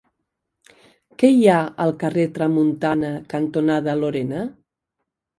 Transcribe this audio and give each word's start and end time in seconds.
Què 1.23 1.27
hi 1.33 1.43
ha 1.49 1.57
al 1.85 1.91
carrer 2.03 2.23
Tramuntana 2.37 3.11
cantonada 3.35 3.95
Lorena? 3.99 4.41